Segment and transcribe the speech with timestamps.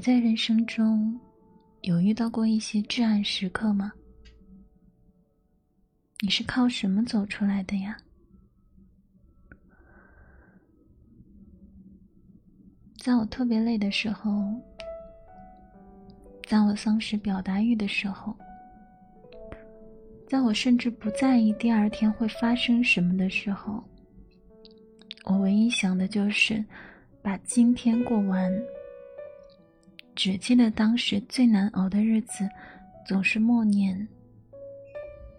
[0.00, 1.20] 你在人生中
[1.82, 3.92] 有遇到过一些至暗时刻吗？
[6.22, 7.98] 你是靠什么走出来的呀？
[12.96, 14.58] 在我特别累的时候，
[16.48, 18.34] 在我丧失表达欲的时候，
[20.26, 23.84] 在我甚至不在意第二天会发生什么的时候，
[25.26, 26.64] 我唯一想的就是
[27.20, 28.50] 把今天过完。
[30.22, 32.46] 只记得当时最难熬的日子，
[33.08, 34.06] 总是默念：“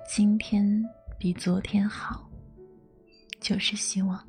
[0.10, 0.84] 今天
[1.20, 2.28] 比昨天好。”
[3.40, 4.20] 就是希望。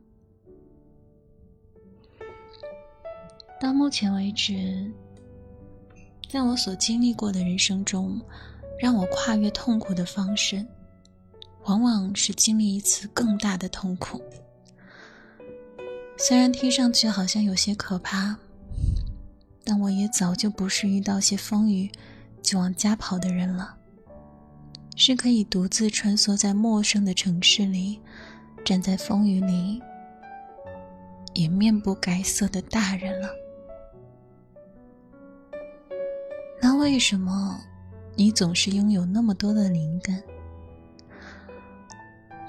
[3.59, 4.93] 到目前为止，
[6.29, 8.21] 在我所经历过的人生中，
[8.79, 10.63] 让我跨越痛苦的方式，
[11.65, 14.23] 往往是经历一次更大的痛苦。
[16.19, 18.37] 虽然听上去好像有些可怕。
[19.65, 21.91] 但我也早就不是遇到些风雨
[22.43, 23.77] 就往家跑的人了，
[24.97, 28.01] 是可以独自穿梭在陌生的城市里，
[28.65, 29.81] 站在风雨里
[31.33, 33.29] 也面不改色的大人了。
[36.61, 37.61] 那为什么
[38.17, 40.23] 你总是拥有那么多的灵感？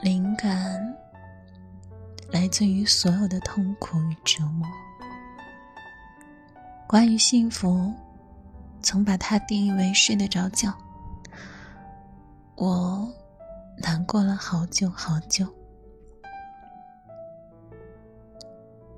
[0.01, 0.95] 灵感
[2.31, 4.67] 来自于所有的痛苦与折磨。
[6.93, 7.91] 关于幸福，
[8.83, 10.71] 曾把它定义为睡得着觉。
[12.55, 13.11] 我
[13.79, 15.47] 难过了好久好久，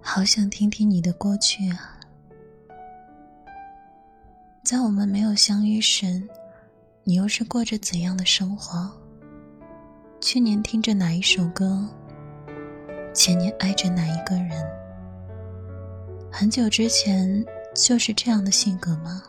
[0.02, 1.98] 好想听听你的过去啊！
[4.62, 6.22] 在我们没有相遇时，
[7.06, 8.92] 你又是过着怎样的生活？
[10.20, 11.88] 去年听着哪一首歌？
[13.14, 14.52] 前年爱着哪一个人？
[16.30, 17.42] 很久之前。
[17.76, 19.22] 就是这样的性格吗？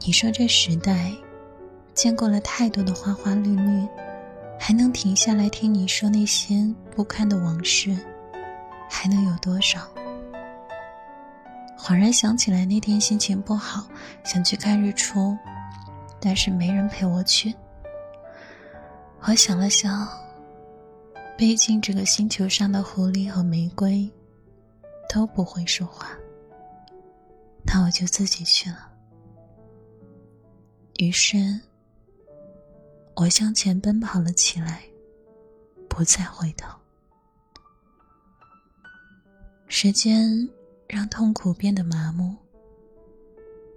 [0.00, 1.12] 你说这时代
[1.92, 3.86] 见过了太多的花花绿绿，
[4.58, 7.94] 还能停下来听你说那些不堪的往事，
[8.88, 9.80] 还能有多少？
[11.78, 13.86] 恍然想起来，那天心情不好，
[14.24, 15.36] 想去看日出，
[16.18, 17.54] 但是没人陪我去。
[19.20, 20.08] 我想了想，
[21.36, 24.10] 毕竟这个星球上的狐狸和玫瑰
[25.12, 26.08] 都不会说话。
[27.78, 28.90] 那我就自己去了。
[30.96, 31.60] 于是，
[33.14, 34.82] 我向前奔跑了起来，
[35.88, 36.76] 不再回头。
[39.68, 40.48] 时间
[40.88, 42.34] 让痛苦变得麻木，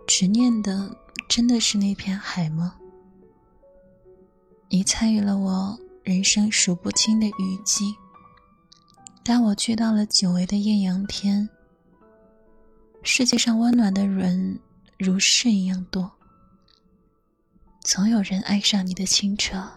[0.07, 0.89] 执念的
[1.29, 2.75] 真的是那片海吗？
[4.67, 7.95] 你参与了我人生数不清的雨季，
[9.23, 11.47] 带我去到了久违的艳阳天。
[13.03, 14.59] 世界上温暖的人
[14.97, 16.11] 如是一样多，
[17.81, 19.67] 总有人爱上你的清澈，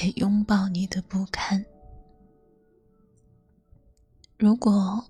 [0.00, 1.64] 也拥抱你的不堪。
[4.38, 5.04] 如果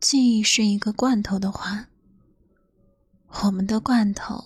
[0.00, 1.88] 记忆是一个罐头的话，
[3.44, 4.44] 我们的罐头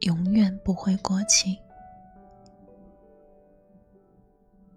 [0.00, 1.58] 永远不会过期。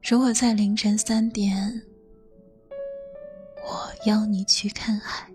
[0.02, 1.82] 如果在凌晨三点。
[3.68, 5.35] 我邀你去看海。